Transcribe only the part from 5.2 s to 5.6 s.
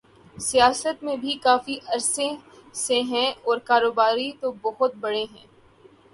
ہیں۔